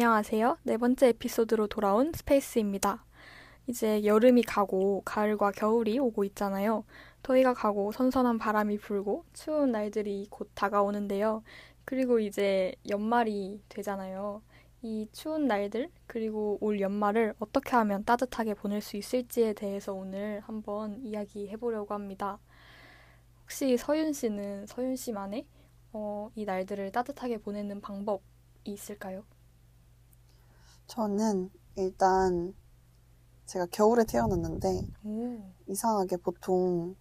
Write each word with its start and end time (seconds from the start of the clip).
안녕하세요. 0.00 0.58
네 0.62 0.76
번째 0.76 1.08
에피소드로 1.08 1.66
돌아온 1.66 2.12
스페이스입니다. 2.12 3.04
이제 3.66 4.04
여름이 4.04 4.44
가고 4.44 5.02
가을과 5.04 5.50
겨울이 5.50 5.98
오고 5.98 6.22
있잖아요. 6.22 6.84
더위가 7.24 7.52
가고 7.54 7.90
선선한 7.90 8.38
바람이 8.38 8.78
불고 8.78 9.24
추운 9.32 9.72
날들이 9.72 10.28
곧 10.30 10.52
다가오는데요. 10.54 11.42
그리고 11.84 12.20
이제 12.20 12.76
연말이 12.88 13.60
되잖아요. 13.68 14.40
이 14.82 15.08
추운 15.10 15.48
날들, 15.48 15.90
그리고 16.06 16.58
올 16.60 16.80
연말을 16.80 17.34
어떻게 17.40 17.70
하면 17.70 18.04
따뜻하게 18.04 18.54
보낼 18.54 18.80
수 18.80 18.96
있을지에 18.96 19.52
대해서 19.52 19.94
오늘 19.94 20.38
한번 20.44 21.02
이야기해 21.02 21.56
보려고 21.56 21.92
합니다. 21.92 22.38
혹시 23.42 23.76
서윤 23.76 24.12
씨는 24.12 24.68
서윤 24.68 24.94
씨만의 24.94 25.44
어, 25.92 26.30
이 26.36 26.44
날들을 26.44 26.92
따뜻하게 26.92 27.38
보내는 27.38 27.80
방법이 27.80 28.22
있을까요? 28.62 29.24
저는 30.88 31.50
일단 31.76 32.54
제가 33.46 33.66
겨울에 33.70 34.04
태어났는데 34.04 34.88
오, 35.04 35.38
이상하게 35.68 36.16
보통 36.16 36.96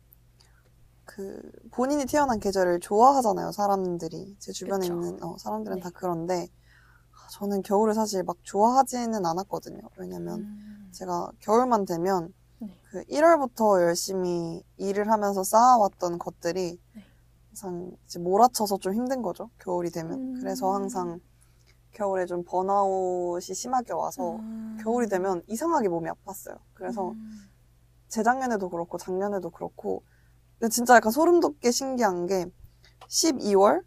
그 1.05 1.41
본인이 1.71 2.05
태어난 2.05 2.39
계절을 2.39 2.81
좋아하잖아요, 2.81 3.51
사람들이. 3.53 4.35
제 4.39 4.51
주변에 4.51 4.87
그쵸. 4.87 4.93
있는 4.93 5.23
어, 5.23 5.37
사람들은 5.37 5.77
네. 5.77 5.81
다 5.81 5.89
그런데 5.93 6.47
저는 7.31 7.61
겨울을 7.63 7.93
사실 7.93 8.23
막 8.23 8.37
좋아하지는 8.43 9.25
않았거든요. 9.25 9.81
왜냐면 9.97 10.41
음, 10.41 10.89
제가 10.91 11.31
겨울만 11.39 11.85
되면 11.85 12.33
네. 12.59 12.77
그 12.89 13.03
1월부터 13.05 13.81
열심히 13.81 14.63
일을 14.77 15.09
하면서 15.09 15.43
쌓아왔던 15.43 16.19
것들이 16.19 16.79
네. 16.93 17.03
항상 17.49 17.91
이제 18.05 18.19
몰아쳐서 18.19 18.77
좀 18.79 18.93
힘든 18.93 19.21
거죠. 19.21 19.49
겨울이 19.59 19.91
되면. 19.91 20.13
음. 20.13 20.39
그래서 20.39 20.73
항상 20.73 21.19
겨울에 21.91 22.25
좀 22.25 22.43
번아웃이 22.43 23.55
심하게 23.55 23.93
와서 23.93 24.35
음. 24.35 24.77
겨울이 24.81 25.07
되면 25.07 25.41
이상하게 25.47 25.89
몸이 25.89 26.09
아팠어요. 26.09 26.59
그래서 26.73 27.11
음, 27.11 27.49
재작년에도 28.07 28.69
그렇고 28.69 28.97
작년에도 28.97 29.49
그렇고 29.49 30.03
근데 30.59 30.69
진짜 30.71 30.95
약간 30.95 31.11
소름 31.11 31.39
돋게 31.39 31.71
신기한 31.71 32.25
게 32.25 32.45
12월 33.07 33.83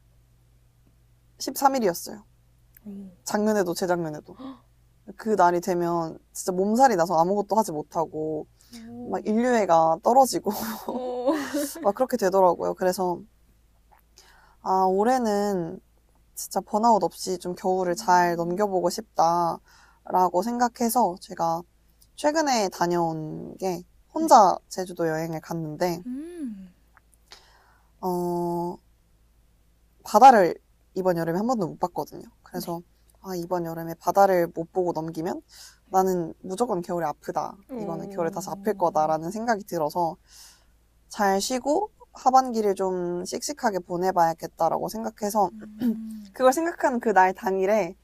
13일이었어요. 1.39 2.23
오, 2.85 3.11
작년에도 3.25 3.75
재작년에도. 3.75 4.37
그 5.17 5.31
날이 5.31 5.61
되면 5.61 6.19
진짜 6.33 6.53
몸살이 6.53 6.97
나서 6.97 7.19
아무것도 7.19 7.57
하지 7.57 7.73
못하고 7.73 8.47
오. 8.89 9.11
막 9.11 9.27
인류애가 9.27 9.99
떨어지고 10.03 10.51
오. 10.89 11.33
막 11.83 11.95
그렇게 11.95 12.17
되더라고요. 12.17 12.75
그래서 12.75 13.21
아 14.63 14.85
올해는 14.85 15.81
진짜 16.41 16.61
번아웃 16.63 17.05
없이 17.05 17.37
좀 17.37 17.55
겨울을 17.55 17.95
잘 17.97 18.35
넘겨보고 18.35 18.89
싶다라고 18.89 20.43
생각해서 20.43 21.17
제가 21.21 21.61
최근에 22.17 22.71
다녀온 22.71 23.55
게 23.59 23.83
혼자 24.15 24.57
제주도 24.69 25.07
여행을 25.07 25.43
갔는데 25.43 26.03
음, 26.07 26.73
어 28.01 28.79
바다를 30.03 30.55
이번 30.95 31.19
여름에 31.19 31.37
한 31.37 31.47
번도 31.47 31.67
못 31.67 31.79
봤거든요. 31.79 32.25
그래서 32.43 32.81
아 33.21 33.37
이번 33.37 33.67
여름에 33.67 33.93
바다를 34.01 34.49
못 34.55 34.73
보고 34.73 34.93
넘기면 34.93 35.43
나는 35.91 36.33
무조건 36.41 36.81
겨울에 36.81 37.05
아프다. 37.05 37.55
이거는 37.67 38.07
음. 38.07 38.11
겨울에 38.11 38.31
다시 38.31 38.49
아플 38.49 38.79
거다라는 38.79 39.31
생각이 39.31 39.65
들어서 39.65 40.17
잘 41.11 41.39
쉬고 41.39 41.91
하반기를 42.25 42.75
좀 42.75 43.25
씩씩하게 43.25 43.81
보내봐야겠다라고 43.81 44.89
생각해서 44.89 45.51
음. 45.83 46.25
그걸 46.33 46.53
생각한 46.53 47.01
그날 47.01 47.33
당일에 47.35 47.97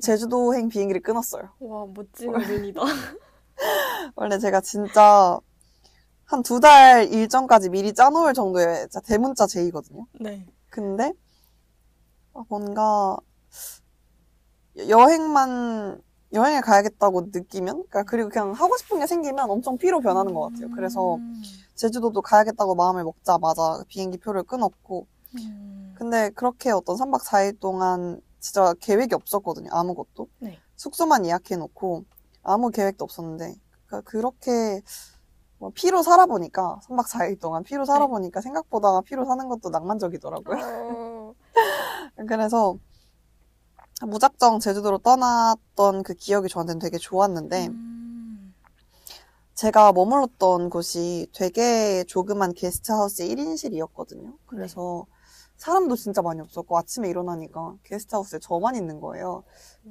제주도행 0.00 0.68
비행기를 0.68 1.02
끊었어요. 1.02 1.50
와, 1.60 1.86
멋진 1.94 2.34
어른이다. 2.34 2.80
원래 4.16 4.38
제가 4.38 4.60
진짜 4.60 5.38
한 6.24 6.42
두 6.42 6.60
달 6.60 7.08
일정까지 7.12 7.70
미리 7.70 7.94
짜놓을 7.94 8.34
정도의 8.34 8.88
대문자 9.04 9.46
제이거든요. 9.46 10.06
네. 10.20 10.46
근데 10.70 11.12
아, 12.34 12.42
뭔가 12.48 13.16
여행만 14.88 16.00
여행을 16.32 16.60
가야겠다고 16.60 17.28
느끼면 17.32 17.84
그러니까 17.88 18.02
그리고 18.02 18.28
그냥 18.28 18.52
하고 18.52 18.76
싶은 18.76 18.98
게 18.98 19.06
생기면 19.06 19.48
엄청 19.50 19.78
피로 19.78 20.00
변하는 20.00 20.34
것 20.34 20.50
같아요. 20.50 20.70
그래서 20.74 21.16
음. 21.16 21.42
제주도도 21.74 22.22
가야겠다고 22.22 22.74
마음을 22.74 23.04
먹자마자 23.04 23.84
비행기 23.88 24.18
표를 24.18 24.42
끊었고 24.42 25.06
음. 25.38 25.94
근데 25.96 26.30
그렇게 26.30 26.70
어떤 26.70 26.96
3박 26.96 27.22
4일 27.22 27.60
동안 27.60 28.20
진짜 28.40 28.74
계획이 28.80 29.14
없었거든요. 29.14 29.68
아무것도. 29.72 30.28
네. 30.40 30.58
숙소만 30.76 31.24
예약해놓고 31.26 32.04
아무 32.42 32.70
계획도 32.70 33.04
없었는데 33.04 33.54
그러니까 33.86 34.10
그렇게 34.10 34.82
뭐 35.58 35.70
피로 35.74 36.02
살아보니까 36.02 36.80
3박 36.86 37.08
4일 37.08 37.40
동안 37.40 37.62
피로 37.62 37.84
살아보니까 37.84 38.40
생각보다 38.40 39.00
피로 39.02 39.24
사는 39.24 39.48
것도 39.48 39.70
낭만적이더라고요. 39.70 40.58
어, 40.58 41.34
그래서 42.28 42.78
무작정 44.02 44.60
제주도로 44.60 44.98
떠났던 44.98 46.02
그 46.02 46.14
기억이 46.14 46.48
저한테는 46.48 46.78
되게 46.78 46.98
좋았는데 46.98 47.68
음. 47.68 48.54
제가 49.54 49.92
머물렀던 49.92 50.68
곳이 50.68 51.28
되게 51.32 52.04
조그만 52.04 52.52
게스트하우스 52.52 53.24
1인실이었거든요. 53.24 54.36
그래서 54.46 55.06
사람도 55.56 55.96
진짜 55.96 56.20
많이 56.20 56.40
없었고 56.42 56.76
아침에 56.76 57.08
일어나니까 57.08 57.76
게스트하우스에 57.84 58.38
저만 58.40 58.76
있는 58.76 59.00
거예요. 59.00 59.44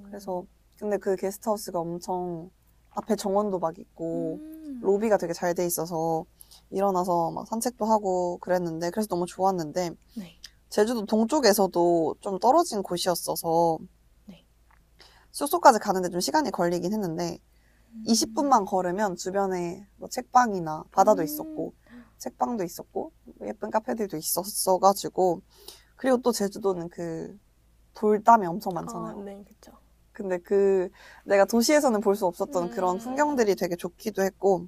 그래서 0.06 0.44
근데 0.78 0.98
그 0.98 1.16
게스트하우스가 1.16 1.80
엄청 1.80 2.52
앞에 2.92 3.16
정원도 3.16 3.58
막 3.58 3.80
있고 3.80 4.36
음. 4.40 4.80
로비가 4.84 5.18
되게 5.18 5.34
잘 5.34 5.56
돼 5.56 5.66
있어서 5.66 6.26
일어나서 6.70 7.32
막 7.32 7.48
산책도 7.48 7.86
하고 7.86 8.38
그랬는데 8.38 8.92
그래서 8.92 9.08
너무 9.08 9.26
좋았는데 9.26 9.90
네. 10.18 10.36
제주도 10.70 11.06
동쪽에서도 11.06 12.16
좀 12.22 12.40
떨어진 12.40 12.84
곳이었어서 12.84 13.80
네. 13.82 13.88
숙소까지 15.36 15.80
가는데 15.80 16.10
좀 16.10 16.22
시간이 16.22 16.50
걸리긴 16.50 16.94
했는데 16.94 17.40
음. 17.92 18.04
20분만 18.08 18.66
걸으면 18.66 19.18
주변에 19.18 19.86
뭐 19.98 20.08
책방이나 20.08 20.86
바다도 20.92 21.22
음. 21.22 21.26
있었고 21.26 21.74
책방도 22.18 22.64
있었고 22.64 23.12
뭐 23.38 23.48
예쁜 23.48 23.70
카페들도 23.70 24.16
있었어가지고 24.16 25.42
그리고 25.98 26.18
또 26.22 26.32
제주도는 26.32 26.88
그 26.90 27.38
돌담이 27.96 28.48
엄청 28.48 28.74
많잖아요. 28.74 29.20
아, 29.20 29.24
네, 29.24 29.44
그쵸. 29.46 29.74
근데 30.14 30.38
그 30.38 30.90
내가 31.26 31.44
도시에서는 31.44 32.00
볼 32.00 32.16
수 32.16 32.26
없었던 32.26 32.64
음. 32.64 32.70
그런 32.70 32.98
풍경들이 32.98 33.56
되게 33.56 33.76
좋기도 33.76 34.24
했고 34.24 34.68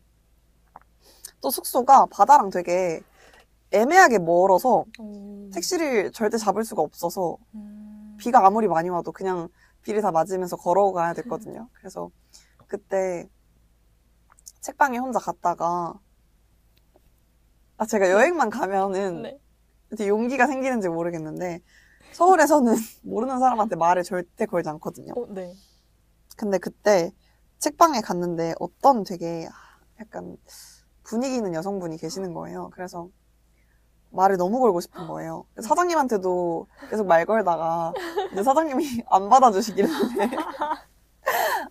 또 1.40 1.50
숙소가 1.50 2.08
바다랑 2.08 2.50
되게 2.50 3.02
애매하게 3.72 4.20
멀어서 4.20 4.84
오. 5.00 5.50
택시를 5.54 6.12
절대 6.12 6.38
잡을 6.38 6.66
수가 6.66 6.82
없어서 6.82 7.38
음. 7.56 8.18
비가 8.20 8.46
아무리 8.46 8.68
많이 8.68 8.90
와도 8.90 9.14
그냥 9.14 9.48
비를 9.88 10.02
다 10.02 10.12
맞으면서 10.12 10.58
걸어가야 10.58 11.14
됐거든요. 11.14 11.70
그래서 11.72 12.12
그때 12.68 13.30
책방에 14.60 14.98
혼자 14.98 15.18
갔다가 15.18 15.98
아 17.78 17.86
제가 17.86 18.12
여행만 18.12 18.50
가면은 18.50 19.22
네. 19.22 20.08
용기가 20.08 20.46
생기는지 20.46 20.90
모르겠는데 20.90 21.62
서울에서는 22.12 22.76
모르는 23.04 23.40
사람한테 23.40 23.78
말을 23.78 24.04
절대 24.04 24.46
걸지 24.46 24.68
않거든요. 24.72 25.14
어, 25.16 25.26
네. 25.30 25.54
근데 26.36 26.58
그때 26.58 27.14
책방에 27.60 28.02
갔는데 28.02 28.56
어떤 28.60 29.06
되게 29.06 29.48
약간 30.02 30.36
분위기 31.04 31.36
있는 31.36 31.54
여성분이 31.54 31.96
계시는 31.96 32.34
거예요. 32.34 32.72
그래서 32.74 33.10
말을 34.12 34.38
너무 34.38 34.60
걸고 34.60 34.80
싶은 34.82 35.08
거예요. 35.08 35.46
사장님한테도 35.62 36.68
계속 36.90 37.08
말 37.08 37.26
걸다가 37.26 37.94
이제 38.32 38.44
사장님이 38.44 39.04
안 39.10 39.30
받아주시길래 39.30 39.88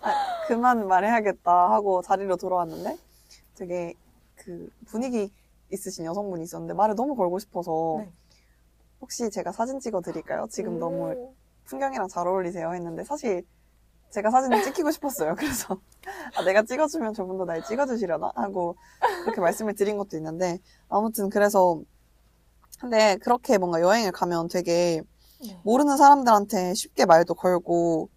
아, 0.01 0.47
그만 0.49 0.87
말해야겠다 0.87 1.71
하고 1.73 2.03
자리로 2.03 2.37
돌아왔는데 2.37 2.99
되게 3.55 3.95
그 4.37 4.69
분위기 4.87 5.33
있으신 5.73 6.05
여성분이 6.05 6.45
있었는데 6.45 6.75
말을 6.75 6.95
너무 6.95 7.17
걸고 7.17 7.39
싶어서 7.39 7.97
네. 7.99 8.13
혹시 9.01 9.31
제가 9.31 9.53
사진 9.53 9.81
찍어 9.81 10.01
드릴까요? 10.01 10.47
지금 10.51 10.79
너무 10.79 11.11
오. 11.11 11.35
풍경이랑 11.65 12.09
잘 12.09 12.27
어울리세요 12.29 12.73
했는데 12.73 13.03
사실 13.03 13.45
제가 14.11 14.31
사진을 14.31 14.63
찍히고 14.63 14.91
싶었어요. 14.93 15.35
그래서 15.37 15.81
아, 16.37 16.45
내가 16.45 16.63
찍어주면 16.63 17.15
저분도 17.15 17.45
날 17.45 17.65
찍어주시려나 17.65 18.33
하고 18.37 18.77
그렇게 19.25 19.41
말씀을 19.41 19.75
드린 19.75 19.97
것도 19.99 20.17
있는데 20.17 20.59
아무튼 20.89 21.29
그래서 21.29 21.81
근데 22.81 23.17
그렇게 23.17 23.59
뭔가 23.59 23.81
여행을 23.81 24.13
가면 24.13 24.49
되게 24.49 25.03
네. 25.43 25.61
모르는 25.65 25.97
사람들한테 25.97 26.75
쉽게 26.75 27.07
말도 27.07 27.35
걸고 27.35 28.09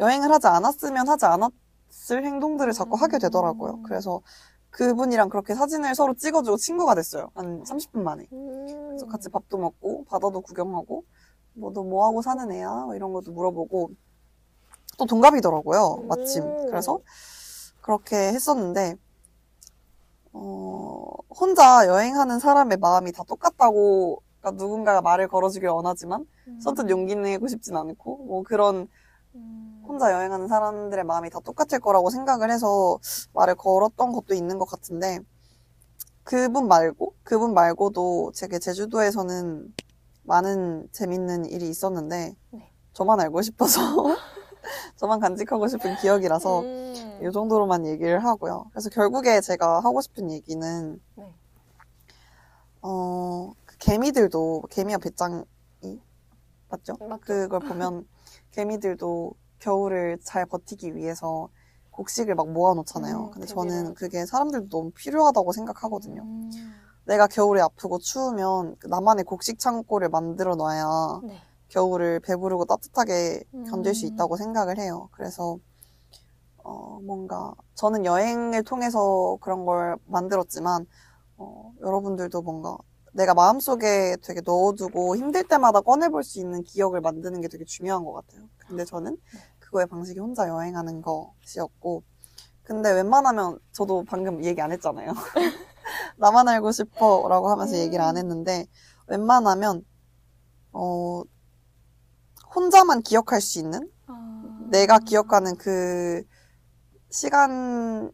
여행을 0.00 0.30
하지 0.30 0.46
않았으면 0.46 1.08
하지 1.08 1.24
않았을 1.26 2.24
행동들을 2.24 2.72
자꾸 2.72 2.96
하게 2.96 3.18
되더라고요. 3.18 3.74
음. 3.74 3.82
그래서 3.82 4.20
그분이랑 4.70 5.30
그렇게 5.30 5.54
사진을 5.54 5.94
서로 5.94 6.14
찍어주고 6.14 6.58
친구가 6.58 6.94
됐어요. 6.94 7.30
한 7.34 7.62
30분 7.64 8.00
만에. 8.02 8.26
음. 8.32 8.66
그래서 8.88 9.06
같이 9.06 9.28
밥도 9.30 9.56
먹고 9.58 10.04
바다도 10.06 10.40
구경하고 10.42 11.04
뭐 11.54 11.72
너 11.72 11.82
뭐 11.84 12.04
하고 12.06 12.20
사는 12.20 12.50
애야? 12.52 12.68
뭐 12.70 12.94
이런 12.94 13.12
것도 13.14 13.32
물어보고 13.32 13.90
또 14.98 15.06
동갑이더라고요. 15.06 16.04
마침. 16.08 16.44
오. 16.44 16.66
그래서 16.66 16.98
그렇게 17.80 18.16
했었는데 18.16 18.96
어, 20.38 21.14
혼자 21.30 21.86
여행하는 21.86 22.38
사람의 22.38 22.78
마음이 22.78 23.12
다 23.12 23.24
똑같다고 23.26 24.22
그러니까 24.40 24.62
누군가가 24.62 25.00
말을 25.00 25.28
걸어주길 25.28 25.68
원하지만 25.68 26.26
선뜻 26.60 26.90
용기 26.90 27.16
내고 27.16 27.48
싶진 27.48 27.76
않고 27.76 28.24
뭐 28.24 28.42
그런 28.42 28.88
음. 29.34 29.82
혼자 29.86 30.12
여행하는 30.12 30.48
사람들의 30.48 31.04
마음이 31.04 31.30
다 31.30 31.40
똑같을 31.40 31.80
거라고 31.80 32.10
생각을 32.10 32.50
해서 32.50 32.98
말을 33.32 33.54
걸었던 33.54 34.12
것도 34.12 34.34
있는 34.34 34.58
것 34.58 34.66
같은데 34.66 35.20
그분 36.22 36.68
말고 36.68 37.14
그분 37.22 37.54
말고도 37.54 38.32
제게 38.34 38.58
제주도에서는 38.58 39.74
많은 40.24 40.88
재밌는 40.92 41.46
일이 41.46 41.68
있었는데 41.68 42.34
네. 42.50 42.72
저만 42.92 43.20
알고 43.20 43.42
싶어서 43.42 43.80
저만 44.96 45.20
간직하고 45.20 45.68
싶은 45.68 45.96
기억이라서 45.96 46.60
음. 46.60 47.20
이 47.22 47.32
정도로만 47.32 47.86
얘기를 47.86 48.24
하고요. 48.24 48.66
그래서 48.70 48.90
결국에 48.90 49.40
제가 49.40 49.80
하고 49.80 50.00
싶은 50.00 50.30
얘기는 50.30 51.00
네. 51.14 51.34
어, 52.82 53.52
그 53.64 53.76
개미들도 53.78 54.64
개미와 54.70 54.98
배짱이 54.98 55.44
맞죠? 56.68 56.96
맞죠. 57.00 57.20
그걸 57.20 57.60
보면 57.60 58.06
개미들도 58.52 59.32
겨울을 59.58 60.18
잘 60.22 60.46
버티기 60.46 60.94
위해서 60.94 61.48
곡식을 61.90 62.34
막 62.34 62.50
모아놓잖아요. 62.50 63.16
음, 63.16 63.30
근데 63.30 63.46
저는 63.46 63.82
맞아요. 63.82 63.94
그게 63.94 64.26
사람들도 64.26 64.68
너무 64.68 64.90
필요하다고 64.90 65.52
생각하거든요. 65.52 66.22
음. 66.22 66.50
내가 67.06 67.26
겨울에 67.26 67.60
아프고 67.60 67.98
추우면 67.98 68.76
그 68.78 68.88
나만의 68.88 69.24
곡식 69.24 69.58
창고를 69.58 70.08
만들어 70.08 70.56
놔야 70.56 71.20
네. 71.24 71.40
겨울을 71.68 72.20
배부르고 72.20 72.64
따뜻하게 72.66 73.42
견딜 73.68 73.94
수 73.94 74.06
음. 74.06 74.12
있다고 74.12 74.36
생각을 74.36 74.78
해요. 74.78 75.08
그래서 75.12 75.58
어, 76.58 76.98
뭔가 77.04 77.54
저는 77.74 78.04
여행을 78.04 78.64
통해서 78.64 79.38
그런 79.40 79.64
걸 79.64 79.96
만들었지만 80.06 80.86
어, 81.36 81.72
여러분들도 81.80 82.42
뭔가 82.42 82.76
내가 83.12 83.34
마음속에 83.34 84.16
되게 84.22 84.40
넣어두고 84.44 85.16
힘들 85.16 85.44
때마다 85.44 85.80
꺼내볼 85.80 86.22
수 86.22 86.38
있는 86.38 86.62
기억을 86.62 87.00
만드는 87.00 87.40
게 87.40 87.48
되게 87.48 87.64
중요한 87.64 88.04
것 88.04 88.12
같아요. 88.12 88.48
근데 88.58 88.84
저는 88.84 89.16
그거의 89.58 89.86
방식이 89.86 90.18
혼자 90.20 90.48
여행하는 90.48 91.02
것이었고 91.02 92.02
근데 92.62 92.92
웬만하면 92.92 93.58
저도 93.72 94.04
방금 94.06 94.44
얘기 94.44 94.60
안 94.60 94.72
했잖아요. 94.72 95.12
나만 96.18 96.48
알고 96.48 96.72
싶어 96.72 97.26
라고 97.28 97.48
하면서 97.48 97.76
음. 97.76 97.80
얘기를 97.80 98.04
안 98.04 98.16
했는데 98.16 98.66
웬만하면 99.06 99.84
어 100.72 101.22
혼자만 102.56 103.02
기억할 103.02 103.40
수 103.42 103.58
있는 103.58 103.88
아. 104.06 104.66
내가 104.70 104.98
기억하는 104.98 105.56
그 105.56 106.24
시간의 107.10 108.10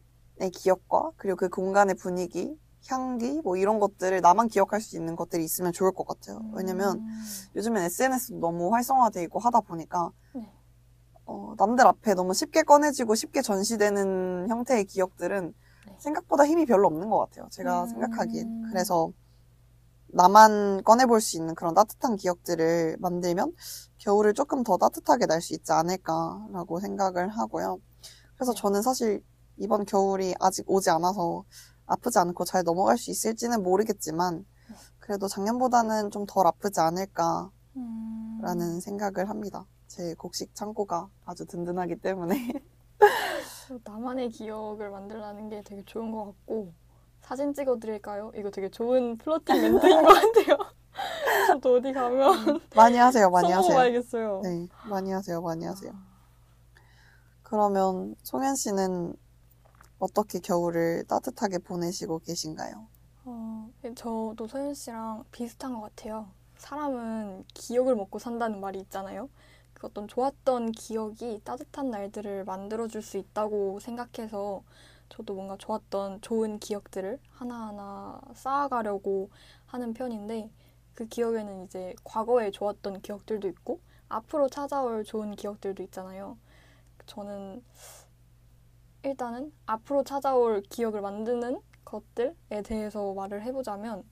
기억과 0.53 1.11
그리고 1.15 1.37
그 1.37 1.49
공간의 1.49 1.95
분위기, 1.95 2.55
향기 2.87 3.41
뭐 3.41 3.55
이런 3.55 3.79
것들을 3.79 4.19
나만 4.19 4.49
기억할 4.49 4.81
수 4.81 4.97
있는 4.97 5.15
것들이 5.15 5.43
있으면 5.45 5.71
좋을 5.71 5.93
것 5.93 6.05
같아요. 6.05 6.41
왜냐면 6.53 6.97
음. 6.97 7.23
요즘엔 7.55 7.83
SNS도 7.83 8.39
너무 8.39 8.73
활성화돼 8.73 9.23
있고 9.23 9.39
하다 9.39 9.61
보니까 9.61 10.11
네. 10.35 10.51
어, 11.25 11.53
남들 11.57 11.87
앞에 11.87 12.13
너무 12.13 12.33
쉽게 12.33 12.63
꺼내지고 12.63 13.15
쉽게 13.15 13.41
전시되는 13.41 14.49
형태의 14.49 14.83
기억들은 14.85 15.53
네. 15.87 15.95
생각보다 15.99 16.45
힘이 16.45 16.65
별로 16.65 16.87
없는 16.87 17.09
것 17.09 17.19
같아요. 17.19 17.47
제가 17.49 17.83
음. 17.83 17.87
생각하기엔. 17.87 18.63
그래서 18.69 19.13
나만 20.13 20.83
꺼내볼 20.83 21.21
수 21.21 21.37
있는 21.37 21.55
그런 21.55 21.73
따뜻한 21.73 22.15
기억들을 22.17 22.97
만들면 22.99 23.53
겨울을 23.99 24.33
조금 24.33 24.63
더 24.63 24.77
따뜻하게 24.77 25.25
날 25.27 25.41
수 25.41 25.53
있지 25.53 25.71
않을까라고 25.71 26.79
생각을 26.79 27.29
하고요. 27.29 27.79
그래서 28.35 28.53
네. 28.53 28.61
저는 28.61 28.81
사실 28.81 29.23
이번 29.57 29.85
겨울이 29.85 30.35
아직 30.39 30.65
오지 30.69 30.89
않아서 30.91 31.45
아프지 31.87 32.19
않고 32.19 32.45
잘 32.45 32.63
넘어갈 32.63 32.97
수 32.97 33.11
있을지는 33.11 33.63
모르겠지만 33.63 34.45
네. 34.69 34.75
그래도 34.99 35.27
작년보다는 35.27 36.11
좀 36.11 36.25
덜 36.27 36.47
아프지 36.47 36.79
않을까라는 36.79 37.51
음. 37.77 38.79
생각을 38.81 39.29
합니다. 39.29 39.65
제 39.87 40.13
곡식 40.15 40.55
창고가 40.55 41.09
아주 41.25 41.45
든든하기 41.45 41.97
때문에. 41.97 42.53
나만의 43.85 44.29
기억을 44.29 44.89
만들라는 44.91 45.49
게 45.49 45.61
되게 45.63 45.83
좋은 45.85 46.11
것 46.11 46.25
같고 46.25 46.73
사진 47.33 47.51
찍어드릴까요? 47.51 48.31
이거 48.35 48.51
되게 48.51 48.69
좋은 48.69 49.17
플러팅 49.17 49.59
멘트인 49.59 50.03
것 50.03 50.13
같아요. 50.13 50.57
저도 51.47 51.77
어디 51.77 51.91
가면 51.91 52.61
많이 52.75 52.97
하세요, 52.97 53.27
많이 53.31 53.47
하세요. 53.47 53.63
써먹어봐야겠어요. 53.63 54.41
네, 54.43 54.67
많이 54.87 55.11
하세요, 55.11 55.41
많이 55.41 55.65
하세요. 55.65 55.91
그러면 57.41 58.15
송현 58.21 58.55
씨는 58.55 59.15
어떻게 59.97 60.39
겨울을 60.39 61.05
따뜻하게 61.07 61.57
보내시고 61.57 62.19
계신가요? 62.19 62.87
어, 63.25 63.69
저도 63.95 64.47
서현 64.47 64.75
씨랑 64.75 65.23
비슷한 65.31 65.73
것 65.73 65.81
같아요. 65.81 66.27
사람은 66.57 67.45
기억을 67.55 67.95
먹고 67.95 68.19
산다는 68.19 68.61
말이 68.61 68.79
있잖아요. 68.81 69.27
그 69.73 69.87
어떤 69.87 70.07
좋았던 70.07 70.73
기억이 70.73 71.41
따뜻한 71.43 71.89
날들을 71.89 72.45
만들어줄 72.45 73.01
수 73.01 73.17
있다고 73.17 73.79
생각해서 73.79 74.61
저도 75.13 75.35
뭔가 75.35 75.55
좋았던 75.57 76.21
좋은 76.21 76.57
기억들을 76.57 77.19
하나하나 77.29 78.19
쌓아가려고 78.33 79.29
하는 79.67 79.93
편인데 79.93 80.49
그 80.95 81.05
기억에는 81.05 81.65
이제 81.65 81.93
과거에 82.03 82.49
좋았던 82.49 83.01
기억들도 83.01 83.47
있고 83.49 83.79
앞으로 84.09 84.49
찾아올 84.49 85.03
좋은 85.03 85.35
기억들도 85.35 85.83
있잖아요. 85.83 86.39
저는 87.05 87.63
일단은 89.03 89.53
앞으로 89.67 90.03
찾아올 90.03 90.63
기억을 90.63 91.01
만드는 91.01 91.61
것들에 91.85 92.63
대해서 92.63 93.13
말을 93.13 93.43
해보자면 93.43 94.03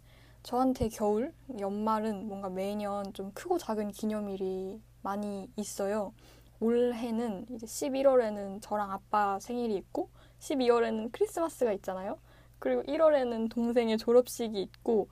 저한테 0.43 0.89
겨울, 0.89 1.33
연말은 1.59 2.27
뭔가 2.27 2.49
매년 2.49 3.11
좀 3.13 3.31
크고 3.31 3.57
작은 3.57 3.89
기념일이 3.89 4.79
많이 5.01 5.49
있어요. 5.55 6.13
올해는 6.59 7.47
이제 7.49 7.65
11월에는 7.65 8.61
저랑 8.61 8.91
아빠 8.91 9.39
생일이 9.39 9.75
있고 9.77 10.11
12월에는 10.41 11.11
크리스마스가 11.11 11.71
있잖아요. 11.73 12.17
그리고 12.59 12.83
1월에는 12.83 13.49
동생의 13.49 13.97
졸업식이 13.97 14.61
있고 14.61 15.07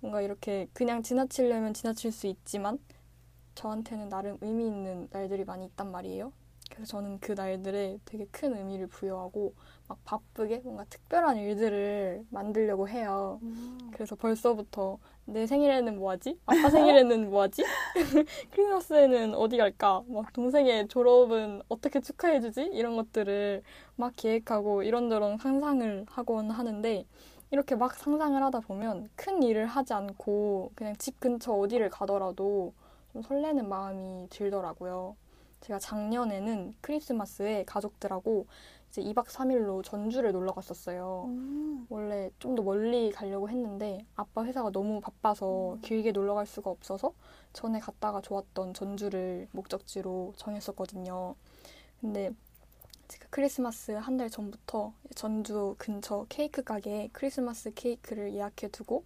뭔가 0.00 0.20
이렇게 0.22 0.68
그냥 0.72 1.02
지나치려면 1.02 1.74
지나칠 1.74 2.12
수 2.12 2.26
있지만 2.26 2.78
저한테는 3.54 4.08
나름 4.08 4.38
의미 4.40 4.66
있는 4.66 5.08
날들이 5.10 5.44
많이 5.44 5.66
있단 5.66 5.90
말이에요. 5.90 6.32
그래서 6.70 6.90
저는 6.98 7.18
그 7.20 7.32
날들에 7.32 7.98
되게 8.04 8.26
큰 8.30 8.56
의미를 8.56 8.86
부여하고 8.86 9.54
막 9.88 9.98
바쁘게 10.04 10.60
뭔가 10.64 10.84
특별한 10.90 11.36
일들을 11.38 12.26
만들려고 12.30 12.88
해요. 12.88 13.40
그래서 13.92 14.16
벌써부터 14.16 14.98
내 15.26 15.46
생일에는 15.46 15.98
뭐 15.98 16.10
하지? 16.12 16.38
아빠 16.46 16.68
생일에는 16.70 17.30
뭐 17.30 17.42
하지? 17.42 17.64
크리스마스에는 18.50 19.34
어디 19.34 19.56
갈까? 19.56 20.02
막 20.08 20.32
동생의 20.32 20.88
졸업은 20.88 21.62
어떻게 21.68 22.00
축하해주지? 22.00 22.70
이런 22.72 22.96
것들을 22.96 23.62
막 23.96 24.12
계획하고 24.16 24.82
이런저런 24.82 25.38
상상을 25.38 26.06
하곤 26.08 26.50
하는데 26.50 27.04
이렇게 27.52 27.74
막 27.76 27.94
상상을 27.94 28.40
하다 28.42 28.60
보면 28.60 29.08
큰 29.14 29.42
일을 29.42 29.66
하지 29.66 29.94
않고 29.94 30.72
그냥 30.74 30.96
집 30.98 31.20
근처 31.20 31.52
어디를 31.52 31.90
가더라도 31.90 32.72
좀 33.12 33.22
설레는 33.22 33.68
마음이 33.68 34.28
들더라고요. 34.30 35.16
제가 35.66 35.78
작년에는 35.80 36.74
크리스마스에 36.80 37.64
가족들하고 37.64 38.46
이제 38.88 39.02
2박 39.02 39.26
3일로 39.26 39.82
전주를 39.84 40.30
놀러 40.32 40.52
갔었어요. 40.52 41.24
음. 41.26 41.86
원래 41.88 42.30
좀 42.38 42.54
더 42.54 42.62
멀리 42.62 43.10
가려고 43.10 43.48
했는데 43.48 44.06
아빠 44.14 44.44
회사가 44.44 44.70
너무 44.70 45.00
바빠서 45.00 45.76
길게 45.82 46.12
놀러 46.12 46.34
갈 46.34 46.46
수가 46.46 46.70
없어서 46.70 47.12
전에 47.52 47.80
갔다가 47.80 48.20
좋았던 48.20 48.74
전주를 48.74 49.48
목적지로 49.50 50.32
정했었거든요. 50.36 51.34
근데 52.00 52.30
제가 53.08 53.26
크리스마스 53.30 53.90
한 53.92 54.16
달 54.18 54.30
전부터 54.30 54.92
전주 55.16 55.74
근처 55.78 56.26
케이크 56.28 56.62
가게에 56.62 57.10
크리스마스 57.12 57.72
케이크를 57.74 58.34
예약해 58.34 58.68
두고 58.68 59.04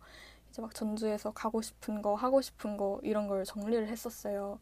이제 0.51 0.61
막 0.63 0.75
전주에서 0.75 1.33
가고 1.33 1.63
싶은 1.63 2.03
거, 2.03 2.15
하고 2.15 2.41
싶은 2.43 2.77
거 2.77 3.01
이런 3.03 3.29
걸 3.29 3.45
정리를 3.45 3.89
했었어요. 3.89 4.59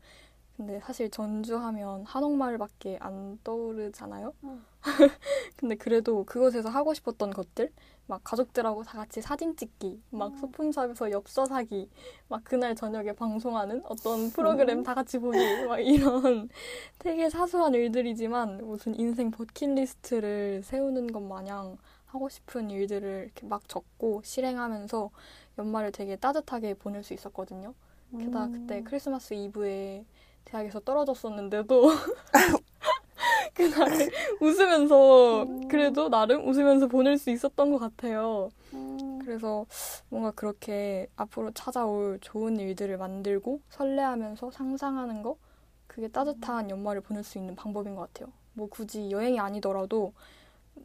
근데 0.59 0.81
사실 0.81 1.09
전주 1.09 1.57
하면 1.57 2.05
한옥마을밖에 2.05 2.99
안 3.01 3.39
떠오르잖아요. 3.45 4.35
음. 4.43 4.67
근데 5.57 5.77
그래도 5.77 6.25
그곳에서 6.25 6.69
하고 6.69 6.95
싶었던 6.95 7.31
것들, 7.31 7.73
막 8.09 8.23
가족들하고 8.25 8.83
다 8.83 8.99
같이 8.99 9.21
사진 9.23 9.57
찍기, 9.57 10.03
막 10.11 10.33
음. 10.33 10.37
소품샵에서 10.37 11.13
엽서 11.13 11.47
사기, 11.47 11.89
막 12.27 12.43
그날 12.43 12.75
저녁에 12.75 13.13
방송하는 13.13 13.83
어떤 13.85 14.33
프로그램 14.33 14.79
음. 14.79 14.83
다 14.83 14.95
같이 14.95 15.21
보기, 15.21 15.39
막 15.69 15.79
이런 15.79 16.49
되게 16.99 17.31
사소한 17.31 17.75
일들이지만 17.75 18.67
무슨 18.67 18.99
인생 18.99 19.31
버킷리스트를 19.31 20.63
세우는 20.65 21.13
것 21.13 21.23
마냥 21.23 21.79
하고 22.07 22.29
싶은 22.29 22.69
일들을 22.71 23.27
이렇게 23.27 23.47
막 23.47 23.69
적고 23.69 24.23
실행하면서 24.25 25.11
연말을 25.57 25.93
되게 25.93 26.17
따뜻하게 26.17 26.75
보낼 26.75 27.05
수 27.05 27.15
있었거든요. 27.15 27.75
게다가 28.19 28.47
음. 28.47 28.53
그때 28.53 28.83
크리스마스 28.83 29.35
이브에 29.35 30.05
대학에서 30.51 30.81
떨어졌었는데도 30.81 31.91
그날을 33.55 34.11
웃으면서 34.41 35.43
음. 35.43 35.69
그래도 35.69 36.09
나름 36.09 36.49
웃으면서 36.49 36.87
보낼 36.87 37.19
수 37.19 37.31
있었던 37.31 37.71
것 37.71 37.79
같아요. 37.79 38.51
음, 38.73 39.19
그래서 39.25 39.67
뭔가 40.09 40.31
그렇게 40.31 41.09
앞으로 41.17 41.51
찾아올 41.53 42.19
좋은 42.21 42.59
일들을 42.59 42.97
만들고 42.97 43.61
설레하면서 43.71 44.51
상상하는 44.51 45.23
거 45.23 45.37
그게 45.87 46.09
따뜻한 46.09 46.71
연말을 46.71 47.01
보낼 47.01 47.25
수 47.25 47.39
있는 47.39 47.55
방법인 47.55 47.95
것 47.95 48.13
같아요. 48.13 48.33
뭐 48.53 48.69
굳이 48.69 49.11
여행이 49.11 49.39
아니더라도 49.41 50.13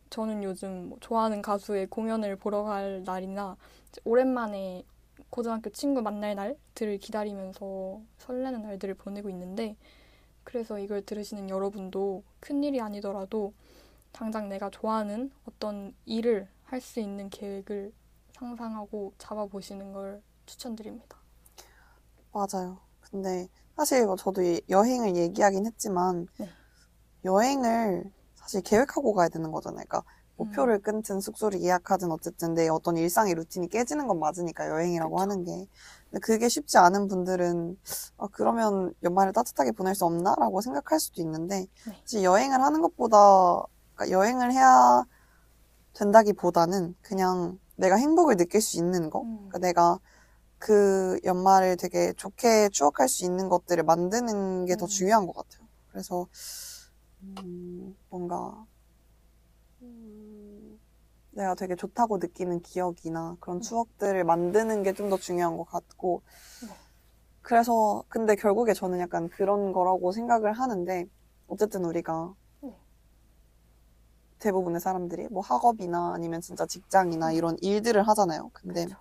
저는 0.09 0.43
요즘 0.43 0.89
뭐 0.89 0.97
좋아하는 0.99 1.41
가수의 1.41 1.87
공연을 1.87 2.35
보러 2.35 2.63
갈 2.63 3.03
날이나 3.05 3.55
오랜만에 4.03 4.83
고등학교 5.33 5.69
친구 5.71 6.01
만날 6.01 6.35
날들을 6.35 6.99
기다리면서 6.99 8.01
설레는 8.19 8.63
날들을 8.63 8.93
보내고 8.95 9.29
있는데 9.31 9.75
그래서 10.43 10.79
이걸 10.79 11.03
들으시는 11.05 11.49
여러분도 11.49 12.23
큰일이 12.41 12.81
아니더라도 12.81 13.53
당장 14.13 14.49
내가 14.49 14.69
좋아하는 14.71 15.31
어떤 15.47 15.95
일을 16.05 16.49
할 16.65 16.81
수 16.81 16.99
있는 17.01 17.29
계획을 17.29 17.93
상상하고 18.33 19.13
잡아보시는 19.19 19.93
걸 19.93 20.21
추천드립니다. 20.47 21.17
맞아요. 22.33 22.79
근데 23.01 23.47
사실 23.77 24.05
뭐 24.05 24.15
저도 24.15 24.41
이- 24.41 24.61
여행을 24.69 25.15
얘기하긴 25.15 25.65
했지만 25.65 26.27
네. 26.37 26.53
여행을 27.25 28.03
사실 28.35 28.61
계획하고 28.61 29.13
가야 29.13 29.29
되는 29.29 29.51
거잖아요. 29.51 29.85
그러니까 29.87 30.03
목표를 30.35 30.79
끊든 30.79 31.19
숙소를 31.19 31.61
예약하든 31.61 32.11
어쨌든 32.11 32.53
내 32.53 32.67
어떤 32.67 32.97
일상의 32.97 33.35
루틴이 33.35 33.69
깨지는 33.69 34.07
건 34.07 34.19
맞으니까 34.19 34.67
여행이라고 34.67 35.15
그쵸. 35.15 35.21
하는 35.21 35.43
게. 35.43 35.51
근데 36.09 36.19
그게 36.21 36.49
쉽지 36.49 36.77
않은 36.77 37.07
분들은 37.07 37.77
아, 38.17 38.27
그러면 38.31 38.93
연말을 39.03 39.33
따뜻하게 39.33 39.71
보낼 39.71 39.95
수 39.95 40.05
없나라고 40.05 40.61
생각할 40.61 40.99
수도 40.99 41.21
있는데 41.21 41.67
네. 41.85 42.01
사실 42.01 42.23
여행을 42.23 42.61
하는 42.61 42.81
것보다 42.81 43.63
그러니까 43.95 44.17
여행을 44.17 44.51
해야 44.51 45.03
된다기보다는 45.93 46.95
그냥 47.01 47.59
내가 47.75 47.95
행복을 47.95 48.35
느낄 48.37 48.61
수 48.61 48.77
있는 48.77 49.09
거. 49.09 49.21
음. 49.21 49.49
그러니까 49.49 49.59
내가 49.59 49.99
그 50.57 51.19
연말을 51.25 51.77
되게 51.77 52.13
좋게 52.13 52.69
추억할 52.69 53.09
수 53.09 53.25
있는 53.25 53.49
것들을 53.49 53.83
만드는 53.83 54.65
게더 54.65 54.85
음. 54.85 54.87
중요한 54.87 55.25
것 55.27 55.35
같아요. 55.35 55.67
그래서 55.91 56.27
음, 57.21 57.95
뭔가 58.09 58.65
음, 59.83 60.79
내가 61.31 61.55
되게 61.55 61.75
좋다고 61.75 62.17
느끼는 62.19 62.61
기억이나 62.61 63.37
그런 63.41 63.61
음. 63.61 63.61
추억들을 63.61 64.23
만드는 64.23 64.83
게 64.83 64.93
좀 64.93 65.09
더 65.09 65.17
중요한 65.17 65.57
것 65.57 65.65
같고 65.65 66.23
네. 66.61 66.69
그래서 67.41 68.03
근데 68.09 68.35
결국에 68.35 68.73
저는 68.73 68.99
약간 68.99 69.29
그런 69.29 69.71
거라고 69.73 70.11
생각을 70.11 70.53
하는데 70.53 71.05
어쨌든 71.47 71.85
우리가 71.85 72.33
네. 72.61 72.69
대부분의 74.39 74.79
사람들이 74.81 75.27
뭐 75.29 75.41
학업이나 75.41 76.13
아니면 76.13 76.41
진짜 76.41 76.65
직장이나 76.65 77.29
음. 77.29 77.33
이런 77.33 77.57
일들을 77.61 78.07
하잖아요. 78.09 78.49
근데 78.53 78.85
그쵸. 78.85 78.97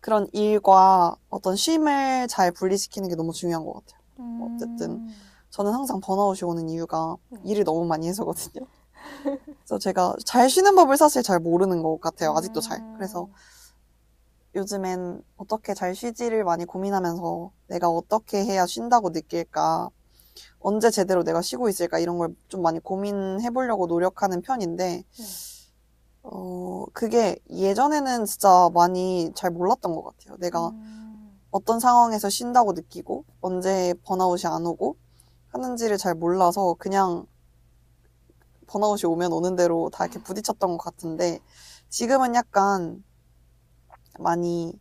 그런 0.00 0.26
일과 0.32 1.16
어떤 1.28 1.56
쉼을 1.56 2.28
잘 2.28 2.52
분리시키는 2.52 3.08
게 3.08 3.14
너무 3.16 3.32
중요한 3.32 3.64
것 3.64 3.74
같아요. 3.74 4.00
어쨌든 4.38 4.90
음. 4.92 5.32
저는 5.50 5.72
항상 5.72 6.00
번아웃이 6.00 6.40
오는 6.48 6.68
이유가 6.68 7.16
네. 7.28 7.40
일을 7.44 7.64
너무 7.64 7.84
많이 7.86 8.08
해서거든요. 8.08 8.66
그래서 9.22 9.78
제가 9.80 10.14
잘 10.24 10.48
쉬는 10.48 10.74
법을 10.76 10.96
사실 10.96 11.22
잘 11.22 11.40
모르는 11.40 11.82
것 11.82 12.00
같아요. 12.00 12.34
아직도 12.36 12.60
잘. 12.60 12.78
음. 12.80 12.94
그래서 12.96 13.28
요즘엔 14.54 15.22
어떻게 15.36 15.74
잘 15.74 15.94
쉬지를 15.94 16.44
많이 16.44 16.64
고민하면서 16.64 17.52
내가 17.68 17.88
어떻게 17.90 18.44
해야 18.44 18.64
쉰다고 18.66 19.10
느낄까, 19.10 19.90
언제 20.60 20.90
제대로 20.90 21.24
내가 21.24 21.42
쉬고 21.42 21.68
있을까 21.68 21.98
이런 21.98 22.18
걸 22.18 22.34
좀 22.48 22.62
많이 22.62 22.80
고민해 22.80 23.50
보려고 23.50 23.86
노력하는 23.86 24.40
편인데, 24.42 25.04
네. 25.04 25.04
어, 26.22 26.86
그게 26.92 27.38
예전에는 27.50 28.24
진짜 28.24 28.68
많이 28.74 29.30
잘 29.34 29.50
몰랐던 29.50 29.94
것 29.94 30.02
같아요. 30.04 30.36
내가 30.38 30.68
음. 30.68 31.38
어떤 31.50 31.78
상황에서 31.80 32.28
쉰다고 32.30 32.72
느끼고 32.72 33.24
언제 33.40 33.94
번아웃이 34.04 34.42
안 34.52 34.66
오고 34.66 34.96
하는지를 35.48 35.98
잘 35.98 36.14
몰라서 36.14 36.74
그냥 36.78 37.26
번아웃이 38.66 39.04
오면 39.04 39.32
오는 39.32 39.56
대로 39.56 39.90
다 39.92 40.04
이렇게 40.04 40.22
부딪혔던 40.22 40.70
것 40.70 40.78
같은데 40.78 41.40
지금은 41.88 42.34
약간 42.34 43.04
많이 44.18 44.78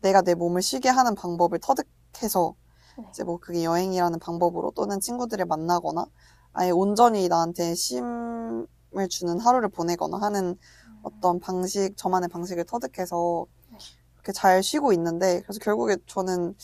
내가 0.00 0.22
내 0.22 0.34
몸을 0.34 0.62
쉬게 0.62 0.88
하는 0.88 1.14
방법을 1.14 1.58
터득해서 1.60 2.54
네. 2.98 3.06
이제 3.10 3.24
뭐 3.24 3.38
그게 3.38 3.64
여행이라는 3.64 4.18
방법으로 4.18 4.72
또는 4.72 5.00
친구들을 5.00 5.44
만나거나 5.46 6.06
아예 6.52 6.70
온전히 6.70 7.28
나한테 7.28 7.74
쉼을 7.74 8.66
주는 9.08 9.40
하루를 9.40 9.68
보내거나 9.68 10.18
하는 10.18 10.58
어떤 11.02 11.40
방식, 11.40 11.96
저만의 11.96 12.28
방식을 12.28 12.64
터득해서 12.64 13.46
네. 13.70 13.78
그렇게 14.14 14.32
잘 14.32 14.62
쉬고 14.62 14.92
있는데, 14.92 15.40
그래서 15.42 15.58
결국에 15.60 15.96
저는 16.06 16.54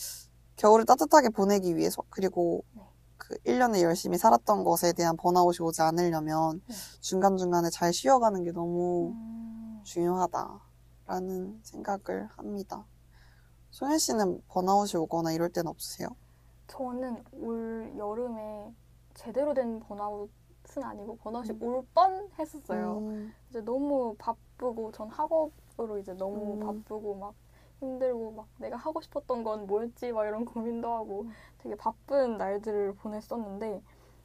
겨울을 0.55 0.85
따뜻하게 0.85 1.29
보내기 1.29 1.75
위해서, 1.75 2.03
그리고 2.09 2.63
네. 2.73 2.81
그 3.29 3.37
1년을 3.43 3.83
열심히 3.83 4.17
살았던 4.17 4.63
것에 4.63 4.91
대한 4.93 5.15
번아웃이 5.15 5.57
오지 5.61 5.83
않으려면 5.83 6.61
네. 6.65 6.75
중간중간에 6.99 7.69
잘 7.69 7.93
쉬어가는 7.93 8.43
게 8.43 8.51
너무 8.51 9.11
음. 9.13 9.79
중요하다라는 9.83 11.59
생각을 11.61 12.27
합니다. 12.35 12.87
소연 13.69 13.99
씨는 13.99 14.41
번아웃이 14.47 14.99
오거나 14.99 15.31
이럴 15.31 15.49
때는 15.49 15.69
없으세요? 15.69 16.09
저는 16.65 17.23
올 17.33 17.93
여름에 17.95 18.73
제대로 19.13 19.53
된 19.53 19.79
번아웃은 19.79 20.81
아니고 20.81 21.17
번아웃이 21.17 21.51
음. 21.51 21.61
올 21.61 21.85
뻔했었어요. 21.93 22.97
음, 22.97 23.31
이제 23.51 23.61
너무 23.61 24.15
바쁘고 24.17 24.91
전 24.91 25.07
학업으로 25.07 25.99
이제 25.99 26.13
너무 26.13 26.55
음. 26.55 26.59
바쁘고 26.61 27.13
막 27.13 27.35
힘들고 27.79 28.31
막 28.31 28.47
내가 28.57 28.77
하고 28.77 29.01
싶었던 29.01 29.43
건 29.43 29.67
뭐였지 29.67 30.11
막 30.11 30.25
이런 30.25 30.45
고민도 30.45 30.89
하고 30.91 31.21
음. 31.23 31.31
되게 31.59 31.75
바쁜 31.75 32.37
날들을 32.37 32.95
보냈었는데 32.95 33.81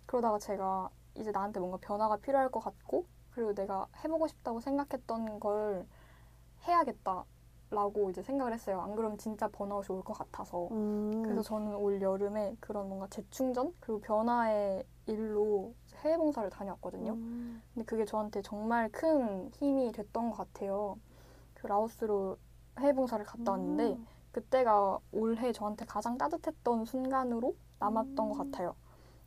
그러다가 0.06 0.38
제가 0.38 0.90
이제 1.16 1.30
나한테 1.30 1.60
뭔가 1.60 1.78
변화가 1.80 2.16
필요할 2.18 2.50
것 2.50 2.60
같고 2.60 3.06
그리고 3.30 3.54
내가 3.54 3.86
해보고 4.04 4.26
싶다고 4.28 4.60
생각했던 4.60 5.40
걸 5.40 5.86
해야겠다라고 6.66 8.10
이제 8.10 8.22
생각을 8.22 8.52
했어요. 8.52 8.80
안 8.80 8.94
그러면 8.94 9.18
진짜 9.18 9.48
번아웃이 9.48 9.96
올 9.96 10.02
것 10.02 10.14
같아서. 10.14 10.68
음, 10.70 11.22
그래서 11.24 11.42
저는 11.42 11.74
올 11.76 12.00
여름에 12.00 12.56
그런 12.60 12.88
뭔가 12.88 13.06
재충전 13.08 13.74
그리고 13.80 14.00
변화의 14.00 14.84
일로 15.06 15.74
해외 15.98 16.16
봉사를 16.16 16.48
다녀왔거든요. 16.50 17.12
음, 17.12 17.62
근데 17.72 17.84
그게 17.84 18.04
저한테 18.04 18.42
정말 18.42 18.90
큰 18.90 19.50
힘이 19.54 19.92
됐던 19.92 20.30
것 20.30 20.36
같아요. 20.36 20.98
그 21.54 21.66
라오스로 21.66 22.36
해외 22.80 22.92
봉사를 22.92 23.24
갔다 23.24 23.52
왔는데 23.52 23.92
음. 23.92 24.06
그때가 24.32 24.98
올해 25.12 25.52
저한테 25.52 25.84
가장 25.86 26.18
따뜻했던 26.18 26.84
순간으로 26.84 27.54
남았던 27.78 28.28
것 28.30 28.40
음. 28.40 28.50
같아요. 28.50 28.74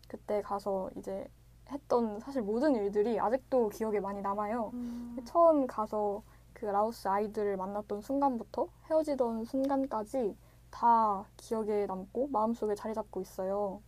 그때 0.07 0.41
가서 0.41 0.89
이제 0.97 1.27
했던 1.69 2.19
사실 2.19 2.41
모든 2.41 2.75
일들이 2.75 3.19
아직도 3.19 3.69
기억에 3.69 3.99
많이 3.99 4.21
남아요. 4.21 4.71
음. 4.73 5.17
처음 5.25 5.67
가서 5.67 6.23
그 6.53 6.65
라오스 6.65 7.07
아이들을 7.07 7.57
만났던 7.57 8.01
순간부터 8.01 8.67
헤어지던 8.89 9.45
순간까지 9.45 10.35
다 10.69 11.25
기억에 11.37 11.85
남고 11.85 12.27
마음속에 12.27 12.75
자리 12.75 12.93
잡고 12.93 13.21
있어요. 13.21 13.81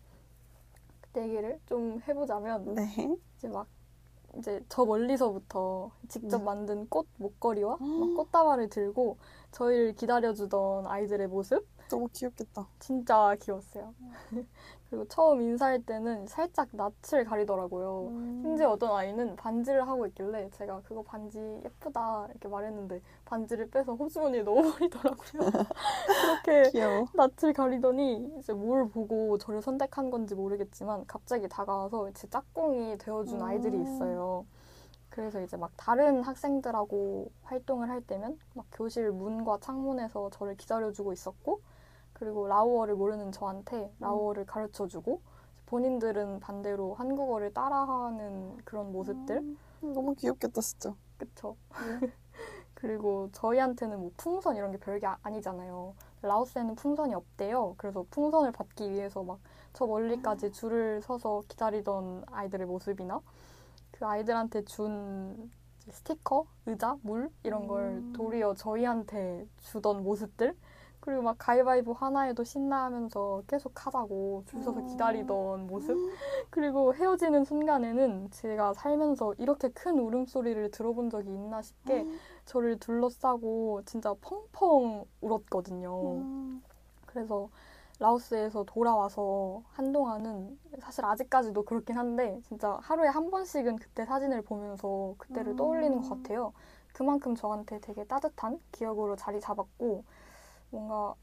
그때 1.02 1.24
얘기를 1.24 1.60
좀 1.66 2.02
해보자면 2.08 2.76
네. 2.76 3.18
이제 3.38 3.48
막 3.48 3.68
이제 4.38 4.64
저 4.70 4.86
멀리서부터 4.86 5.92
직접 6.08 6.38
네. 6.38 6.44
만든 6.44 6.88
꽃 6.90 7.08
목걸이와 7.18 7.78
음. 7.82 8.00
막 8.00 8.16
꽃다발을 8.16 8.70
들고 8.70 9.18
저희를 9.52 9.96
기다려주던 9.96 10.88
아이들의 10.88 11.28
모습 11.28 11.66
너무 11.90 12.08
귀엽겠다. 12.14 12.68
진짜 12.80 13.36
귀여웠어요. 13.42 13.94
그리고 14.90 15.08
처음 15.08 15.42
인사할 15.42 15.84
때는 15.84 16.26
살짝 16.28 16.70
낯을 16.72 17.24
가리더라고요. 17.26 18.08
음. 18.08 18.42
심지어 18.42 18.72
어떤 18.72 18.96
아이는 18.96 19.36
반지를 19.36 19.88
하고 19.88 20.08
있길래 20.08 20.50
제가 20.52 20.82
그거 20.82 21.04
반지 21.04 21.40
예쁘다 21.64 22.28
이렇게 22.32 22.48
말했는데 22.48 23.02
반지를 23.26 23.70
빼서 23.70 23.94
호주머니에 23.94 24.42
넣어버리더라고요. 24.44 25.42
그렇게 26.44 26.72
귀여워. 26.72 27.06
낯을 27.14 27.54
가리더니 27.54 28.32
이제 28.40 28.54
뭘 28.54 28.90
보고 28.90 29.38
저를 29.38 29.62
선택한 29.62 30.10
건지 30.10 30.34
모르겠지만 30.34 31.06
갑자기 31.06 31.48
다가와서 31.48 32.12
제 32.14 32.28
짝꿍이 32.28 32.98
되어준 32.98 33.42
음. 33.42 33.46
아이들이 33.46 33.80
있어요. 33.82 34.46
그래서 35.10 35.42
이제 35.42 35.58
막 35.58 35.72
다른 35.76 36.24
학생들하고 36.24 37.32
활동을 37.44 37.90
할 37.90 38.02
때면 38.02 38.40
막 38.54 38.66
교실 38.72 39.12
문과 39.12 39.58
창문에서 39.60 40.30
저를 40.32 40.56
기다려주고 40.56 41.14
있었고 41.14 41.62
그리고 42.20 42.48
라오어를 42.48 42.96
모르는 42.96 43.32
저한테 43.32 43.92
라오어를 44.00 44.46
가르쳐 44.46 44.88
주고 44.88 45.22
본인들은 45.68 46.40
반대로 46.42 46.96
한국어를 46.96 47.54
따라하는 47.54 48.58
그런 48.66 48.92
모습들 48.92 49.38
음, 49.38 49.58
너무 49.94 50.16
귀엽겠다, 50.16 50.62
진짜. 50.62 50.94
그쵸. 51.18 51.56
그리고 52.74 53.30
저희한테는 53.34 54.00
뭐 54.00 54.12
풍선 54.18 54.56
이런 54.56 54.72
게 54.72 54.78
별게 54.78 55.06
아- 55.06 55.18
아니잖아요. 55.22 55.94
라오스에는 56.22 56.76
풍선이 56.76 57.14
없대요. 57.14 57.76
그래서 57.78 58.06
풍선을 58.10 58.52
받기 58.52 58.92
위해서 58.92 59.24
막 59.24 59.40
저 59.74 59.86
멀리까지 59.86 60.52
줄을 60.52 61.00
서서 61.02 61.44
기다리던 61.48 62.24
아이들의 62.32 62.66
모습이나 62.66 63.22
그 63.92 64.06
아이들한테 64.06 64.64
준 64.66 65.52
스티커, 65.90 66.46
의자, 66.66 66.98
물 67.02 67.30
이런 67.44 67.68
걸 67.68 67.84
음. 67.84 68.14
도리어 68.14 68.56
저희한테 68.56 69.46
주던 69.60 70.04
모습들 70.04 70.56
그리고 71.10 71.24
막 71.24 71.38
가위바위보 71.40 71.94
하나에도 71.94 72.44
신나하면서 72.44 73.42
계속 73.48 73.84
하자고 73.84 74.44
줄 74.46 74.62
서서 74.62 74.82
음. 74.82 74.88
기다리던 74.90 75.66
모습 75.66 75.98
그리고 76.52 76.94
헤어지는 76.94 77.46
순간에는 77.46 78.30
제가 78.30 78.76
살면서 78.76 79.34
이렇게 79.40 79.70
큰 79.70 79.98
울음소리를 79.98 80.70
들어본 80.70 81.10
적이 81.10 81.34
있나 81.34 81.64
싶게 81.64 82.06
저를 82.46 82.78
둘러싸고 82.78 83.82
진짜 83.86 84.14
펑펑 84.22 85.06
울었거든요. 85.22 86.12
음. 86.18 86.64
그래서 87.08 87.50
라오스에서 87.98 88.66
돌아와서 88.66 89.64
한동안은 89.72 90.60
사실 90.78 91.04
아직까지도 91.06 91.64
그렇긴 91.64 91.98
한데 91.98 92.40
진짜 92.48 92.78
하루에 92.84 93.08
한 93.08 93.32
번씩은 93.32 93.78
그때 93.78 94.06
사진을 94.06 94.44
보면서 94.44 95.16
그때를 95.18 95.54
음. 95.54 95.56
떠올리는 95.56 96.00
것 96.00 96.08
같아요. 96.08 96.54
그만큼 96.94 97.34
저한테 97.34 97.80
되게 97.80 98.04
따뜻한 98.04 98.60
기억으로 98.72 99.16
자리 99.16 99.40
잡았고 99.40 100.04
뭔가 100.72 101.16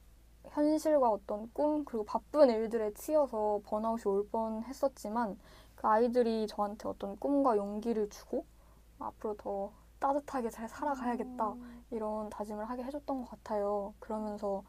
현실과 0.50 1.10
어떤 1.10 1.52
꿈 1.52 1.84
그리고 1.84 2.04
바쁜 2.04 2.50
일들에 2.50 2.92
치여서 2.94 3.60
번아웃이 3.66 4.04
올 4.06 4.28
뻔했었지만 4.28 5.38
그 5.76 5.86
아이들이 5.88 6.46
저한테 6.48 6.88
어떤 6.88 7.18
꿈과 7.18 7.56
용기를 7.56 8.08
주고 8.10 8.44
앞으로 8.98 9.36
더 9.36 9.72
따뜻하게 9.98 10.50
잘 10.50 10.68
살아가야겠다 10.68 11.56
이런 11.90 12.30
다짐을 12.30 12.64
하게 12.66 12.84
해줬던 12.84 13.22
것 13.22 13.30
같아요. 13.30 13.94
그러면서 14.00 14.64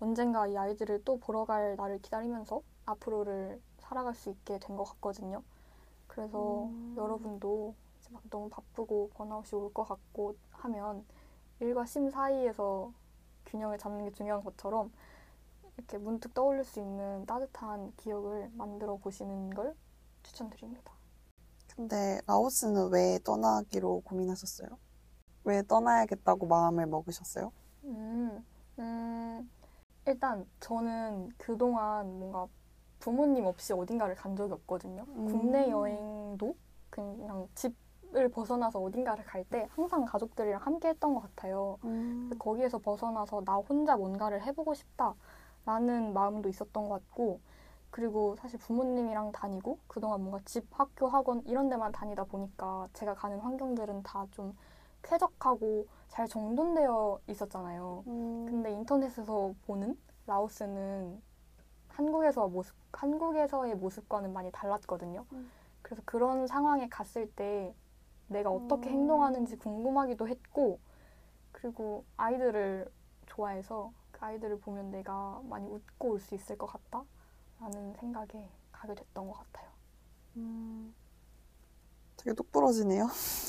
언젠가 0.00 0.46
이 0.46 0.56
아이들을 0.56 1.04
또 1.04 1.18
보러 1.18 1.44
갈 1.44 1.76
날을 1.76 2.00
기다리면서 2.02 2.62
앞으로를 2.86 3.60
살아갈 3.78 4.14
수 4.14 4.30
있게 4.30 4.58
된 4.60 4.76
것 4.76 4.84
같거든요. 4.84 5.42
그래서 6.06 6.70
음. 6.70 6.94
여러분도 6.96 7.74
이제 8.00 8.10
막 8.12 8.22
너무 8.30 8.48
바쁘고 8.50 9.10
번아웃이 9.14 9.60
올 9.60 9.72
것 9.72 9.84
같고 9.84 10.36
하면 10.52 11.04
일과 11.60 11.86
심 11.86 12.10
사이에서 12.10 12.92
균형을 13.48 13.78
잡는 13.78 14.04
게 14.04 14.12
중요한 14.12 14.42
것처럼 14.44 14.92
이렇게 15.76 15.98
문득 15.98 16.34
떠올릴 16.34 16.64
수 16.64 16.80
있는 16.80 17.24
따뜻한 17.26 17.92
기억을 17.96 18.50
만들어 18.54 18.96
보시는 18.96 19.50
걸 19.50 19.74
추천드립니다. 20.22 20.92
근데 21.74 22.20
라오스는 22.26 22.90
왜 22.90 23.18
떠나기로 23.24 24.00
고민하셨어요? 24.04 24.68
왜 25.44 25.62
떠나야겠다고 25.62 26.46
마음을 26.46 26.86
먹으셨어요? 26.86 27.52
음, 27.84 28.44
음, 28.80 29.50
일단 30.06 30.46
저는 30.60 31.30
그동안 31.38 32.18
뭔가 32.18 32.48
부모님 32.98 33.46
없이 33.46 33.72
어딘가를 33.72 34.16
간 34.16 34.34
적이 34.34 34.54
없거든요. 34.54 35.06
음. 35.08 35.26
국내 35.26 35.70
여행도 35.70 36.56
그냥 36.90 37.48
집 37.54 37.74
을 38.14 38.28
벗어나서 38.30 38.80
어딘가를 38.80 39.24
갈 39.24 39.44
때 39.44 39.68
항상 39.74 40.04
가족들이랑 40.04 40.60
함께 40.62 40.88
했던 40.88 41.14
것 41.14 41.20
같아요. 41.20 41.78
음. 41.84 42.30
거기에서 42.38 42.78
벗어나서 42.78 43.42
나 43.44 43.56
혼자 43.56 43.96
뭔가를 43.96 44.42
해보고 44.42 44.74
싶다라는 44.74 46.12
마음도 46.14 46.48
있었던 46.48 46.88
것 46.88 46.94
같고, 46.94 47.40
그리고 47.90 48.34
사실 48.36 48.58
부모님이랑 48.60 49.32
다니고 49.32 49.78
그동안 49.86 50.20
뭔가 50.22 50.40
집, 50.44 50.66
학교, 50.72 51.06
학원 51.08 51.42
이런 51.46 51.68
데만 51.68 51.92
다니다 51.92 52.24
보니까 52.24 52.88
제가 52.94 53.14
가는 53.14 53.38
환경들은 53.40 54.02
다 54.02 54.26
좀 54.30 54.56
쾌적하고 55.02 55.86
잘 56.08 56.26
정돈되어 56.28 57.20
있었잖아요. 57.28 58.04
음. 58.06 58.46
근데 58.48 58.72
인터넷에서 58.72 59.54
보는 59.66 59.96
라오스는 60.26 61.22
한국에서 61.88 62.48
모습, 62.48 62.74
한국에서의 62.92 63.74
모습과는 63.76 64.32
많이 64.32 64.50
달랐거든요. 64.52 65.24
음. 65.32 65.50
그래서 65.82 66.02
그런 66.04 66.46
상황에 66.46 66.88
갔을 66.88 67.30
때 67.32 67.74
내가 68.28 68.50
어떻게 68.50 68.90
음. 68.90 68.92
행동하는지 68.92 69.56
궁금하기도 69.56 70.28
했고, 70.28 70.78
그리고 71.52 72.04
아이들을 72.16 72.90
좋아해서 73.26 73.92
그 74.12 74.24
아이들을 74.26 74.60
보면 74.60 74.90
내가 74.90 75.40
많이 75.48 75.66
웃고 75.68 76.10
올 76.12 76.20
수 76.20 76.34
있을 76.34 76.56
것 76.58 76.66
같다? 76.66 77.04
라는 77.60 77.94
생각에 77.94 78.48
가게 78.72 78.94
됐던 78.94 79.26
것 79.28 79.34
같아요. 79.34 79.68
음. 80.36 80.94
되게 82.16 82.34
똑부러지네요. 82.34 83.08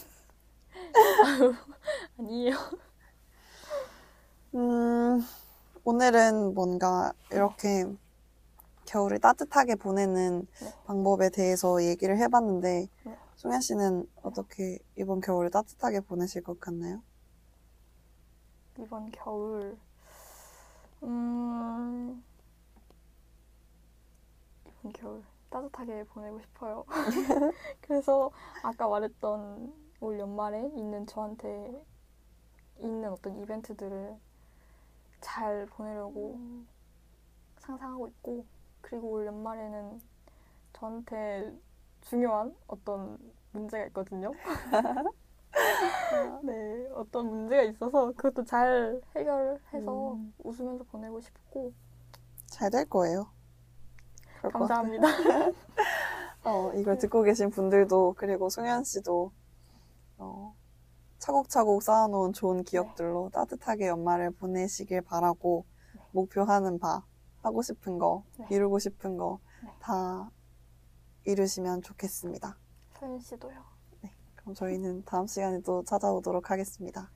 아니에요. 2.19 2.55
음, 4.55 5.21
오늘은 5.83 6.53
뭔가 6.55 7.13
이렇게 7.31 7.85
겨울을 8.85 9.19
따뜻하게 9.19 9.75
보내는 9.75 10.47
네. 10.59 10.73
방법에 10.85 11.29
대해서 11.29 11.83
얘기를 11.83 12.17
해봤는데, 12.17 12.87
네. 13.03 13.17
송현 13.39 13.61
씨는 13.61 14.05
어떻게 14.21 14.79
이번 14.97 15.21
겨울을 15.21 15.49
따뜻하게 15.49 16.01
보내실 16.01 16.43
것 16.43 16.59
같나요? 16.59 17.01
이번 18.77 19.09
겨울, 19.11 19.77
음, 21.03 22.21
이번 24.67 24.91
겨울 24.91 25.23
따뜻하게 25.49 26.03
보내고 26.03 26.41
싶어요. 26.41 26.83
그래서 27.79 28.29
아까 28.61 28.89
말했던 28.89 29.73
올 30.01 30.19
연말에 30.19 30.59
있는 30.75 31.07
저한테 31.07 31.81
있는 32.79 33.09
어떤 33.09 33.41
이벤트들을 33.41 34.17
잘 35.21 35.65
보내려고 35.67 36.37
상상하고 37.59 38.09
있고, 38.09 38.45
그리고 38.81 39.11
올 39.11 39.25
연말에는 39.27 40.01
저한테 40.73 41.57
중요한 42.09 42.55
어떤 42.65 43.19
문제가 43.51 43.85
있거든요. 43.87 44.31
네, 46.43 46.87
어떤 46.95 47.29
문제가 47.29 47.61
있어서 47.63 48.11
그것도 48.13 48.45
잘 48.45 48.99
해결해서 49.15 50.13
음. 50.13 50.33
웃으면서 50.39 50.83
보내고 50.85 51.21
싶고 51.21 51.71
잘 52.47 52.71
될 52.71 52.89
거예요. 52.89 53.27
감사합니다. 54.41 55.07
어, 56.45 56.71
이걸 56.73 56.97
듣고 56.97 57.21
계신 57.21 57.51
분들도 57.51 58.15
그리고 58.17 58.49
송현 58.49 58.85
씨도 58.85 59.31
어, 60.17 60.55
차곡차곡 61.19 61.83
쌓아놓은 61.83 62.33
좋은 62.33 62.63
기억들로 62.63 63.29
따뜻하게 63.31 63.87
연말을 63.87 64.31
보내시길 64.31 65.01
바라고 65.01 65.65
네. 65.93 66.01
목표하는 66.11 66.79
바 66.79 67.03
하고 67.43 67.61
싶은 67.61 67.99
거 67.99 68.23
네. 68.37 68.47
이루고 68.49 68.79
싶은 68.79 69.17
거 69.17 69.39
네. 69.63 69.69
다 69.79 70.31
이루시면 71.25 71.81
좋겠습니다. 71.81 72.57
서윤 72.99 73.19
씨도요. 73.19 73.63
그럼 74.35 74.55
저희는 74.55 75.03
다음 75.05 75.27
시간에 75.27 75.61
또 75.61 75.83
찾아오도록 75.83 76.49
하겠습니다. 76.49 77.11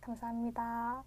감사합니다. 0.00 1.04